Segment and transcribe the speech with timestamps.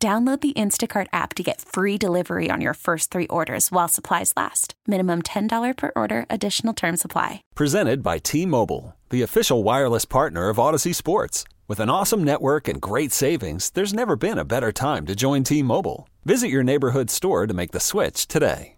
[0.00, 4.32] Download the Instacart app to get free delivery on your first three orders while supplies
[4.36, 4.74] last.
[4.86, 7.42] Minimum $10 per order, additional term supply.
[7.56, 11.42] Presented by T Mobile, the official wireless partner of Audacy Sports.
[11.66, 15.42] With an awesome network and great savings, there's never been a better time to join
[15.42, 16.08] T Mobile.
[16.24, 18.76] Visit your neighborhood store to make the switch today.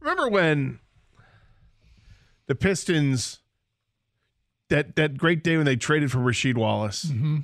[0.00, 0.78] Remember when
[2.46, 3.40] the Pistons
[4.70, 7.04] that that great day when they traded for Rasheed Wallace?
[7.04, 7.40] Mm-hmm.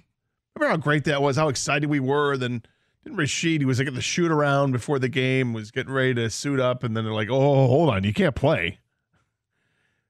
[0.57, 1.37] Remember how great that was?
[1.37, 2.37] How excited we were.
[2.37, 2.63] Then
[3.05, 3.59] didn't Rasheed?
[3.59, 6.61] He was like at the shoot around before the game, was getting ready to suit
[6.61, 8.79] up, and then they're like, "Oh, hold on, you can't play.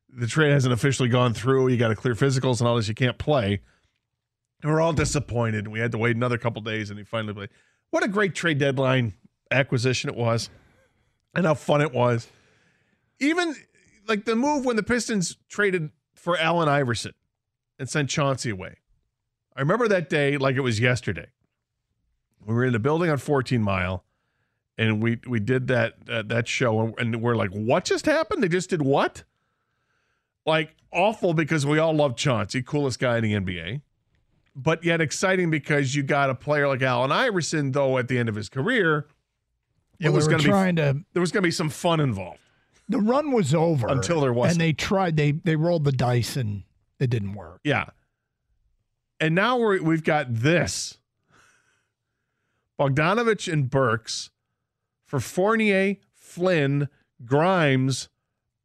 [0.09, 1.69] The trade hasn't officially gone through.
[1.69, 2.89] You got to clear physicals and all this.
[2.89, 3.61] You can't play."
[4.63, 5.69] And we're all disappointed.
[5.69, 7.51] We had to wait another couple days, and he finally played.
[7.91, 9.15] What a great trade deadline
[9.51, 10.51] acquisition it was,
[11.35, 12.29] and how fun it was.
[13.19, 13.55] Even
[14.07, 17.13] like the move when the Pistons traded for Allen Iverson
[17.79, 18.77] and sent Chauncey away.
[19.57, 21.27] I remember that day like it was yesterday.
[22.45, 24.05] We were in the building on 14 Mile,
[24.77, 28.43] and we we did that uh, that show, and we're like, "What just happened?
[28.43, 29.25] They just did what?"
[30.47, 33.81] Like awful because we all love Chauncey, coolest guy in the NBA,
[34.55, 38.29] but yet exciting because you got a player like Allen Iverson, though at the end
[38.29, 39.07] of his career,
[39.99, 41.01] it was going to be trying to.
[41.15, 42.41] there was going to be some fun involved.
[42.91, 44.53] The run was over Until there wasn't.
[44.57, 45.17] and they tried.
[45.17, 46.65] They they rolled the dice and
[46.99, 47.61] it didn't work.
[47.65, 47.87] Yeah.
[49.21, 50.99] And now we're, we've got this
[52.79, 54.31] Bogdanovich and Burks
[55.07, 56.89] for Fournier, Flynn,
[57.25, 58.09] Grimes,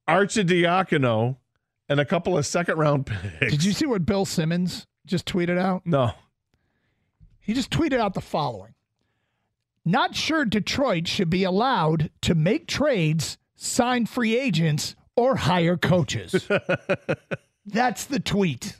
[0.07, 1.37] Arcidiacono,
[1.87, 3.05] and a couple of second round
[3.39, 3.51] picks.
[3.51, 5.83] Did you see what Bill Simmons just tweeted out?
[5.85, 6.13] No.
[7.39, 8.73] He just tweeted out the following.
[9.85, 16.47] Not sure Detroit should be allowed to make trades, sign free agents, or hire coaches.
[17.65, 18.79] That's the tweet.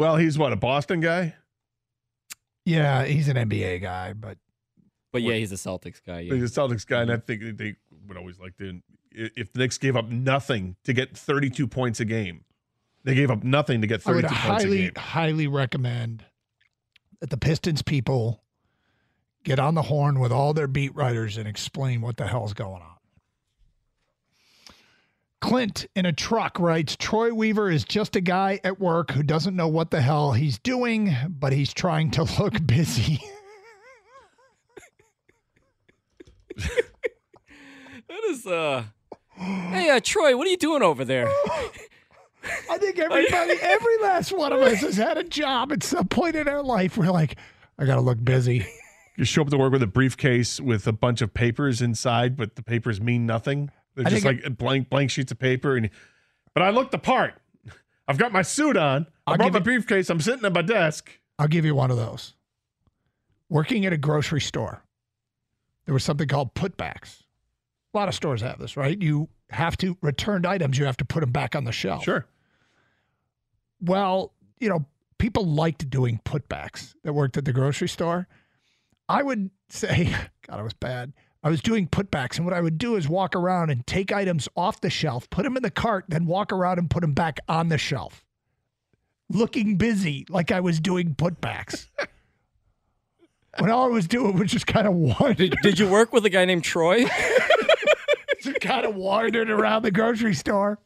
[0.00, 1.34] Well, he's what, a Boston guy?
[2.64, 4.38] Yeah, he's an NBA guy, but
[5.12, 6.20] But yeah, he's a Celtics guy.
[6.20, 6.34] Yeah.
[6.34, 7.26] He's a Celtics guy, and I mm-hmm.
[7.26, 7.76] think they
[8.08, 8.80] would always like to.
[9.12, 12.44] If the Knicks gave up nothing to get 32 points a game,
[13.04, 14.50] they gave up nothing to get 32 points a game.
[14.50, 14.92] I highly, game.
[14.96, 16.24] highly recommend
[17.20, 18.44] that the Pistons people
[19.42, 22.82] get on the horn with all their beat writers and explain what the hell's going
[22.82, 22.99] on.
[25.40, 29.56] Clint in a truck writes Troy Weaver is just a guy at work who doesn't
[29.56, 33.22] know what the hell he's doing, but he's trying to look busy.
[36.56, 38.84] That is uh.
[39.36, 41.28] Hey, uh, Troy, what are you doing over there?
[42.70, 46.36] I think everybody, every last one of us has had a job at some point
[46.36, 46.98] in our life.
[46.98, 47.36] We're like,
[47.78, 48.66] I got to look busy.
[49.16, 52.56] You show up to work with a briefcase with a bunch of papers inside, but
[52.56, 53.70] the papers mean nothing.
[53.94, 55.76] They're I just like blank blank sheets of paper.
[55.76, 55.90] And
[56.54, 57.34] but I look the part.
[58.08, 59.06] I've got my suit on.
[59.26, 60.10] I I'll brought my you- briefcase.
[60.10, 61.10] I'm sitting at my desk.
[61.38, 62.34] I'll give you one of those.
[63.48, 64.82] Working at a grocery store,
[65.86, 67.22] there was something called putbacks.
[67.92, 69.00] A lot of stores have this, right?
[69.00, 72.04] You have to returned items, you have to put them back on the shelf.
[72.04, 72.26] Sure.
[73.80, 74.84] Well, you know,
[75.18, 78.28] people liked doing putbacks that worked at the grocery store.
[79.08, 80.04] I would say,
[80.48, 81.12] God, I was bad.
[81.42, 84.48] I was doing putbacks, and what I would do is walk around and take items
[84.56, 87.40] off the shelf, put them in the cart, then walk around and put them back
[87.48, 88.22] on the shelf,
[89.30, 91.86] looking busy like I was doing putbacks.
[93.58, 96.26] when all I was doing was just kind of wandering, Did, did you work with
[96.26, 97.04] a guy named Troy?
[98.42, 100.78] just kind of wandering around the grocery store,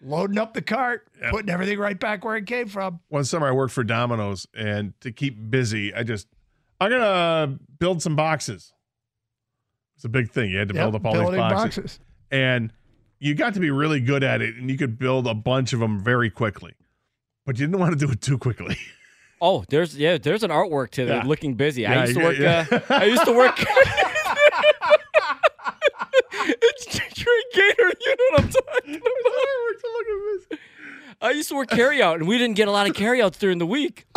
[0.00, 3.00] loading up the cart, putting everything right back where it came from.
[3.08, 6.28] One summer I worked for Domino's, and to keep busy, I just
[6.80, 8.72] I'm gonna build some boxes.
[9.96, 10.50] It's a big thing.
[10.50, 11.76] You had to build Yep, up all these boxes.
[11.76, 12.00] boxes.
[12.30, 12.72] and
[13.18, 15.80] you got to be really good at it, and you could build a bunch of
[15.80, 16.74] them very quickly.
[17.46, 18.76] But you didn't want to do it too quickly.
[19.40, 21.22] Oh, there's yeah, there's an artwork to Yeah.
[21.24, 21.82] looking busy.
[21.82, 22.38] Yeah, I used to yeah, work.
[22.38, 22.78] yeah.
[22.88, 23.58] Uh, I used to work.
[26.38, 27.92] it's Troy Gator.
[28.00, 28.94] You know what I'm talking
[30.50, 30.58] about.
[31.20, 33.66] I used to work carryout, and we didn't get a lot of carryouts during the
[33.66, 34.06] week.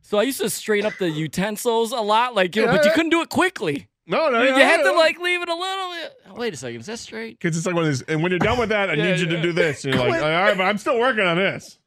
[0.00, 2.90] So I used to straighten up the utensils a lot, like you know, but you
[2.92, 3.87] couldn't do it quickly.
[4.08, 4.92] No, no, You no, had no.
[4.92, 6.12] to like leave it a little bit.
[6.30, 7.38] Oh, wait a second, is that straight?
[7.38, 9.20] Because it's like one of these, and when you're done with that, I Yeah, need
[9.20, 9.84] you to do this.
[9.84, 11.78] And you're like, all right, but I'm still working on this.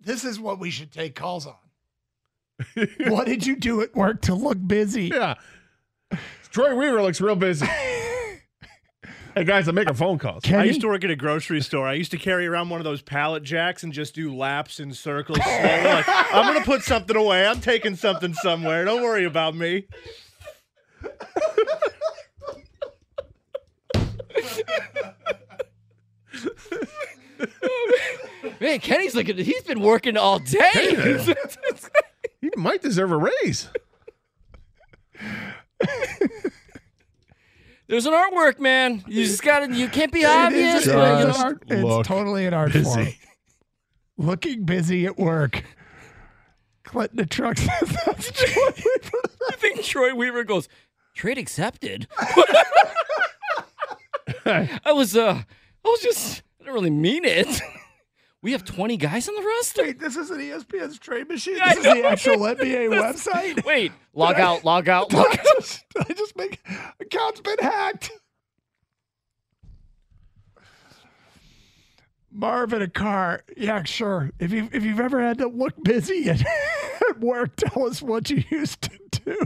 [0.00, 1.54] This is what we should take calls on.
[3.08, 5.08] what did you do at work to look busy?
[5.14, 5.34] Yeah.
[6.50, 7.66] Troy Weaver looks real busy.
[9.34, 10.44] hey guys, I'm making phone calls.
[10.50, 11.88] I used to work at a grocery store.
[11.88, 14.92] I used to carry around one of those pallet jacks and just do laps in
[14.92, 15.38] circles.
[15.46, 17.44] like, I'm going to put something away.
[17.46, 18.84] I'm taking something somewhere.
[18.84, 19.86] Don't worry about me.
[28.60, 29.36] Man, Kenny's looking.
[29.36, 31.24] He's been working all day.
[32.40, 33.70] He might deserve a raise.
[37.86, 39.02] There's an artwork, man.
[39.06, 39.74] You just got to.
[39.74, 40.86] You can't be It obvious.
[40.86, 41.34] is but, you know.
[41.38, 43.06] art- it's totally an art form.
[44.18, 45.64] Looking busy at work.
[46.84, 49.22] Clinton the truck says that's Troy Weaver.
[49.48, 50.68] I think Troy Weaver goes
[51.14, 52.08] trade accepted.
[54.46, 55.42] I was uh,
[55.84, 56.42] I was just.
[56.60, 57.60] I didn't really mean it.
[58.42, 59.84] We have 20 guys on the roster.
[59.84, 61.56] Wait, this isn't ESPN's trade machine.
[61.62, 63.64] I This is the actual NBA website.
[63.64, 65.46] Wait, log out, log out, log I out.
[65.56, 66.60] just, did I just make
[67.00, 68.10] account's been hacked.
[72.30, 73.44] Marvin a car.
[73.56, 74.30] Yeah, sure.
[74.38, 76.42] If you if you've ever had to look busy at,
[77.08, 78.90] at work, tell us what you used to
[79.24, 79.38] do.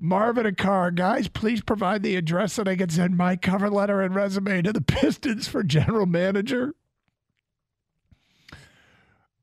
[0.00, 0.90] Marvin a car.
[0.90, 4.72] Guys, please provide the address that I can send my cover letter and resume to
[4.72, 6.74] the Pistons for general manager.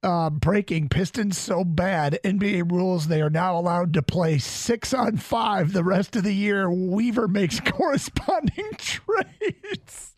[0.04, 5.18] Uh, breaking Pistons so bad NBA rules they are now allowed to play six on
[5.18, 6.71] five the rest of the year.
[6.71, 10.15] Weaver makes corresponding trades.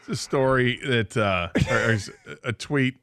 [0.00, 1.98] It's a story that uh, or, or
[2.44, 2.96] a tweet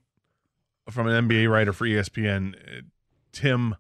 [0.89, 2.81] from an NBA writer for ESPN, uh,
[3.31, 3.75] Tim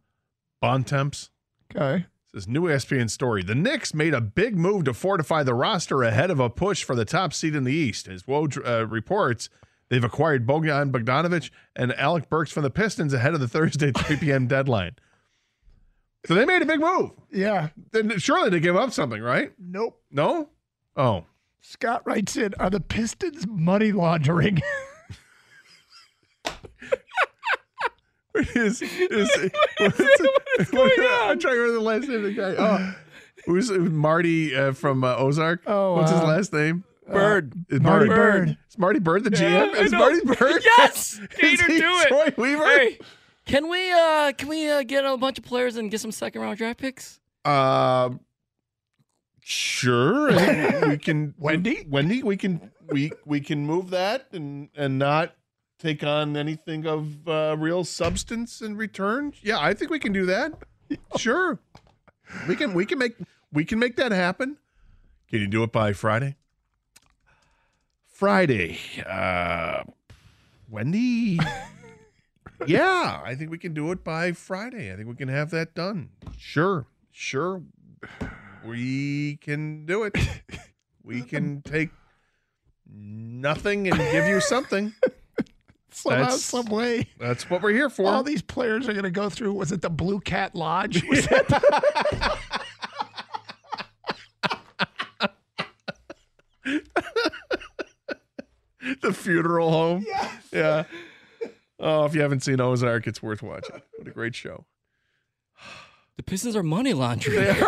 [0.61, 1.29] Bontemps.
[1.75, 2.05] Okay.
[2.33, 3.43] This new ESPN story.
[3.43, 6.95] The Knicks made a big move to fortify the roster ahead of a push for
[6.95, 8.07] the top seed in the East.
[8.07, 9.49] As Woj uh, reports,
[9.89, 14.15] they've acquired Bogdan Bogdanovich and Alec Burks from the Pistons ahead of the Thursday 3
[14.17, 14.47] p.m.
[14.47, 14.95] deadline.
[16.25, 17.11] So they made a big move.
[17.31, 17.69] Yeah.
[17.91, 19.51] Then surely they give up something, right?
[19.59, 20.01] Nope.
[20.11, 20.49] No?
[20.95, 21.25] Oh.
[21.59, 24.61] Scott writes in Are the Pistons money laundering?
[28.55, 30.27] is, is, what's on?
[31.29, 32.55] I'm trying to remember the last name of the guy.
[32.57, 32.95] Oh,
[33.45, 35.61] who's Marty uh, from uh, Ozark?
[35.67, 36.83] Oh, what's his uh, last name?
[37.09, 37.65] Byrde.
[37.69, 38.57] Is Marty Byrde.
[38.69, 39.73] Is Marty Byrde the GM?
[39.75, 39.91] I is.
[39.91, 40.63] Marty Byrde?
[40.77, 41.19] Yes!
[41.39, 42.07] He do it.
[42.07, 42.63] Troy Weaver?
[42.65, 42.99] Hey,
[43.45, 46.41] can we uh can we uh, get a bunch of players and get some second
[46.41, 47.19] round draft picks?
[47.43, 48.11] Uh,
[49.41, 50.31] sure.
[50.87, 51.33] We can.
[51.37, 51.85] Wendy?
[51.89, 55.35] Wendy, we can we we can move that and and not
[55.81, 59.33] take on anything of uh, real substance in return.
[59.41, 60.53] Yeah, I think we can do that.
[61.15, 61.57] Sure.
[62.49, 63.15] We can we can make
[63.53, 64.57] we can make that happen.
[65.29, 66.35] Can you do it by Friday?
[68.07, 68.77] Friday.
[69.07, 69.83] Uh
[70.69, 71.39] Wendy.
[72.67, 74.91] yeah, I think we can do it by Friday.
[74.91, 76.09] I think we can have that done.
[76.37, 76.87] Sure.
[77.09, 77.61] Sure.
[78.65, 80.15] We can do it.
[81.03, 81.89] We can take
[82.85, 84.93] nothing and give you something.
[85.93, 87.07] Somehow, That's- some way.
[87.19, 88.05] That's what we're here for.
[88.07, 89.53] All these players are going to go through.
[89.53, 91.03] Was it the Blue Cat Lodge?
[91.09, 91.47] Was that
[99.01, 100.05] the funeral home.
[100.51, 100.83] Yeah.
[101.79, 103.81] Oh, if you haven't seen Ozark, it's worth watching.
[103.97, 104.65] What a great show.
[106.17, 107.55] The Pistons are money laundering.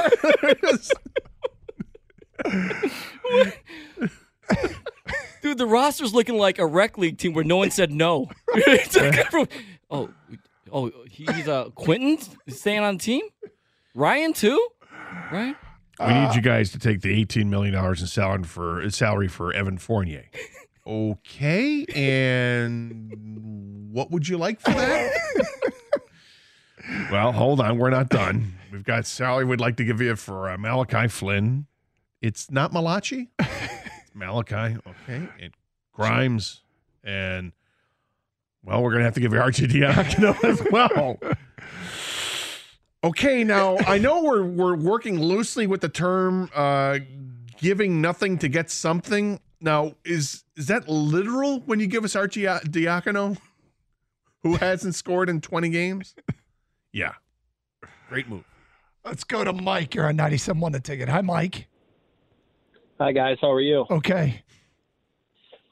[5.54, 8.28] Dude, the roster's looking like a rec league team where no one said no.
[8.56, 9.52] Like
[9.92, 10.10] oh,
[10.72, 12.18] oh, he's uh Quentin
[12.48, 13.22] staying on the team.
[13.94, 14.68] Ryan too,
[15.32, 15.56] right?
[16.00, 19.78] we need you guys to take the $18 million in salary for salary for Evan
[19.78, 20.26] Fournier.
[20.88, 21.86] Okay.
[21.94, 25.12] And what would you like for that?
[27.12, 27.78] well, hold on.
[27.78, 28.56] We're not done.
[28.72, 31.68] We've got salary we'd like to give you for uh, Malachi Flynn.
[32.24, 33.30] It's not Malachi.
[34.14, 34.78] It's Malachi.
[34.88, 35.28] Okay.
[35.40, 35.54] And
[35.92, 36.62] Grimes.
[37.04, 37.52] And,
[38.64, 41.20] well, we're going to have to give you Arcidiacono as well.
[43.04, 47.00] Okay, now I know we're we're working loosely with the term uh,
[47.58, 49.42] giving nothing to get something.
[49.60, 53.38] Now, is is that literal when you give us Arcidiacono,
[54.44, 56.16] who hasn't scored in twenty games?
[56.94, 57.16] Yeah,
[58.08, 58.46] great move.
[59.04, 59.96] Let's go to Mike.
[59.96, 61.10] You're on 97 one the ticket.
[61.10, 61.68] Hi, Mike.
[63.00, 63.86] Hi guys, how are you?
[63.90, 64.44] Okay.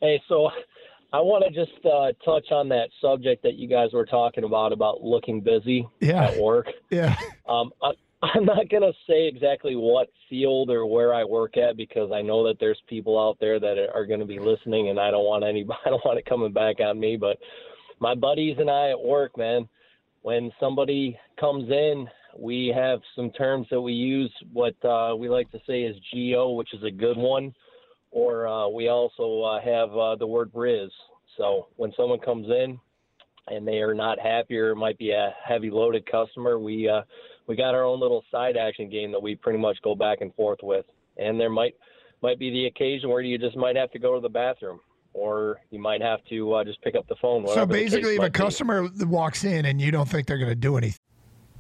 [0.01, 0.49] Hey, so
[1.13, 4.73] I want to just uh, touch on that subject that you guys were talking about
[4.73, 6.25] about looking busy Yeah.
[6.29, 6.67] at work.
[6.89, 7.15] Yeah.
[7.47, 11.75] Um, un- I'm not going to say exactly what field or where I work at
[11.77, 14.99] because I know that there's people out there that are going to be listening, and
[14.99, 17.17] I don't want anybody, I don't want it coming back on me.
[17.17, 17.37] But
[17.99, 19.67] my buddies and I at work, man,
[20.21, 22.07] when somebody comes in,
[22.38, 24.33] we have some terms that we use.
[24.51, 27.53] What uh, we like to say is "go," which is a good one,
[28.11, 30.89] or uh, we also uh, have uh, the word "riz."
[31.38, 32.79] So when someone comes in
[33.47, 37.01] and they are not happy or it might be a heavy loaded customer, we uh,
[37.47, 40.33] we got our own little side action game that we pretty much go back and
[40.35, 40.85] forth with.
[41.17, 41.75] And there might
[42.21, 44.79] might be the occasion where you just might have to go to the bathroom
[45.13, 47.45] or you might have to uh, just pick up the phone.
[47.47, 49.05] So basically, if a customer be.
[49.05, 51.00] walks in and you don't think they're going to do anything,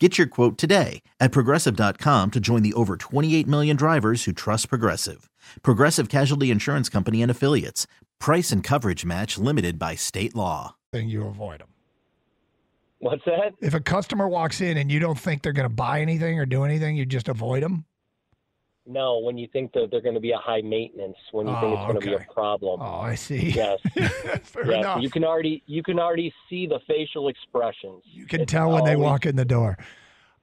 [0.00, 4.70] Get your quote today at progressive.com to join the over 28 million drivers who trust
[4.70, 5.28] Progressive.
[5.62, 7.86] Progressive Casualty Insurance Company and Affiliates.
[8.18, 10.76] Price and coverage match limited by state law.
[10.92, 11.68] Then you avoid them.
[13.00, 13.52] What's that?
[13.60, 16.46] If a customer walks in and you don't think they're going to buy anything or
[16.46, 17.84] do anything, you just avoid them?
[18.86, 21.60] No, when you think that they're going to be a high maintenance, when you oh,
[21.60, 22.10] think it's going okay.
[22.10, 22.80] to be a problem.
[22.80, 23.50] Oh, I see.
[23.50, 23.78] Yes.
[24.42, 24.78] Fair yes.
[24.78, 25.02] enough.
[25.02, 28.02] You can already you can already see the facial expressions.
[28.04, 28.92] You can it's tell when always...
[28.92, 29.76] they walk in the door.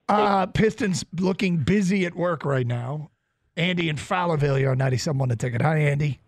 [0.08, 3.10] Uh, Pistons looking busy at work right now.
[3.58, 5.62] Andy in Fowlerville, you're on 97 on the ticket.
[5.62, 6.20] Hi, Andy.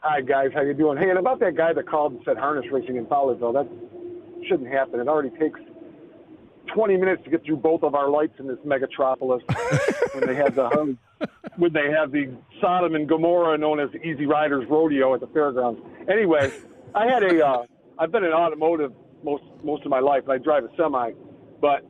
[0.00, 0.50] Hi, guys.
[0.54, 0.96] How you doing?
[0.96, 3.68] Hey, and about that guy that called and said harness racing in Fowlerville, that
[4.48, 5.00] shouldn't happen.
[5.00, 5.60] It already takes
[6.74, 9.40] 20 minutes to get through both of our lights in this megatropolis
[10.14, 10.96] when they have the
[11.56, 15.26] when they have the Sodom and Gomorrah known as the Easy Riders Rodeo at the
[15.28, 15.80] fairgrounds.
[16.10, 16.50] Anyway,
[16.94, 17.62] I had a uh,
[17.98, 21.12] I've been in automotive most most of my life, and I drive a semi,
[21.60, 21.84] but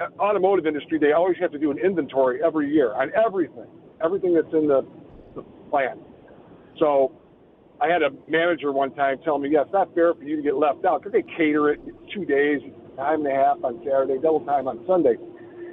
[0.00, 3.66] uh, automotive industry they always have to do an inventory every year on everything,
[4.02, 4.86] everything that's in the,
[5.34, 6.00] the plant.
[6.78, 7.12] So
[7.80, 10.42] I had a manager one time tell me, "Yeah, it's not fair for you to
[10.42, 11.80] get left out because they cater it
[12.12, 12.60] two days,
[12.96, 15.16] time and a half on Saturday, double time on Sunday."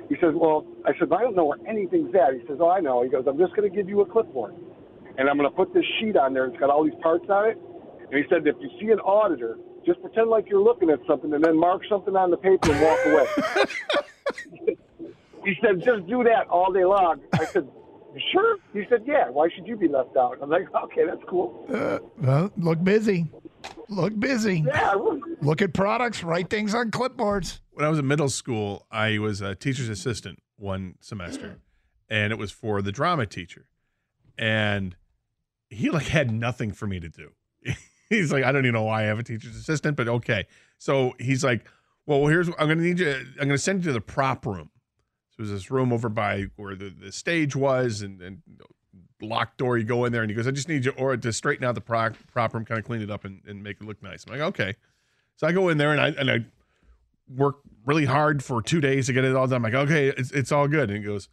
[0.09, 2.79] He says, "Well," I said, "I don't know where anything's at." He says, "Oh, I
[2.79, 4.55] know." He goes, "I'm just going to give you a clipboard,
[5.17, 6.45] and I'm going to put this sheet on there.
[6.45, 7.57] It's got all these parts on it."
[8.11, 11.33] And he said, "If you see an auditor, just pretend like you're looking at something,
[11.33, 13.27] and then mark something on the paper and walk away."
[15.45, 17.69] he said, "Just do that all day long." I said,
[18.31, 18.57] sure?
[18.73, 19.29] He said, yeah.
[19.29, 20.37] Why should you be left out?
[20.41, 21.65] I'm like, okay, that's cool.
[21.73, 23.27] Uh, well, look busy.
[23.91, 24.63] Look busy.
[24.65, 24.95] Yeah.
[25.41, 26.23] Look at products.
[26.23, 27.59] Write things on clipboards.
[27.71, 31.59] When I was in middle school, I was a teacher's assistant one semester,
[32.09, 33.65] and it was for the drama teacher,
[34.37, 34.95] and
[35.69, 37.31] he like had nothing for me to do.
[38.09, 40.47] he's like, I don't even know why I have a teacher's assistant, but okay.
[40.77, 41.67] So he's like,
[42.05, 43.11] well, here's I'm gonna need you.
[43.41, 44.69] I'm gonna send you to the prop room.
[45.31, 48.41] So there's this room over by where the, the stage was, and, and
[49.21, 49.77] locked door.
[49.77, 51.75] You go in there, and he goes, "I just need you or to straighten out
[51.75, 54.25] the prop, prop room, kind of clean it up, and, and make it look nice."
[54.25, 54.75] I'm like, "Okay."
[55.35, 56.45] So I go in there and I and I
[57.35, 59.57] work really hard for two days to get it all done.
[59.57, 61.29] I'm like, "Okay, it's it's all good." And he goes,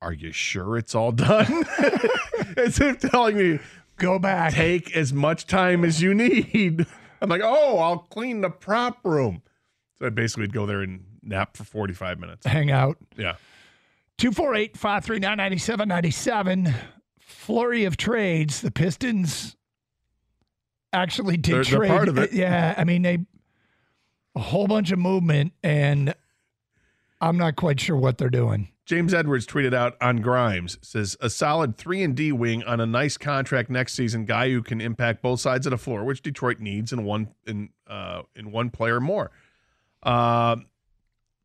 [0.00, 1.64] "Are you sure it's all done?"
[2.56, 3.60] as if telling me,
[3.96, 6.86] "Go back, take as much time as you need."
[7.20, 9.42] I'm like, "Oh, I'll clean the prop room."
[9.98, 12.46] So I basically would go there and nap for 45 minutes.
[12.46, 12.96] Hang out.
[13.16, 13.34] Yeah.
[14.18, 16.74] 248 539 9797.
[17.28, 18.62] Flurry of trades.
[18.62, 19.54] The Pistons
[20.94, 21.90] actually did they're, trade.
[21.90, 22.32] They're part of it.
[22.32, 22.74] Yeah.
[22.76, 23.18] I mean, they,
[24.34, 26.14] a whole bunch of movement, and
[27.20, 28.68] I'm not quite sure what they're doing.
[28.86, 32.86] James Edwards tweeted out on Grimes says a solid three and D wing on a
[32.86, 36.60] nice contract next season, guy who can impact both sides of the floor, which Detroit
[36.60, 39.30] needs in one in uh, in one player more.
[40.02, 40.56] Uh,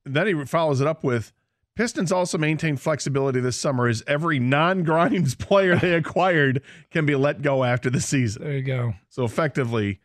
[0.06, 1.34] then he follows it up with
[1.76, 6.62] Pistons also maintain flexibility this summer as every non Grimes player they acquired
[6.92, 8.44] can be let go after the season.
[8.44, 8.94] There you go.
[9.10, 10.00] So effectively,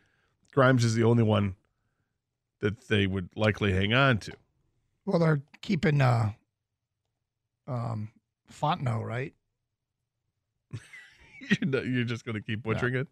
[0.51, 1.55] Grimes is the only one
[2.61, 4.33] that they would likely hang on to.
[5.05, 6.31] Well, they're keeping uh,
[7.67, 8.11] um,
[8.51, 9.33] Fontenot, right?
[11.39, 13.07] you're, not, you're just going to keep butchering it.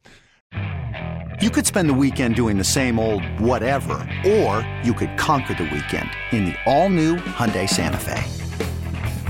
[1.42, 3.94] You could spend the weekend doing the same old whatever,
[4.26, 8.47] or you could conquer the weekend in the all-new Hyundai Santa Fe.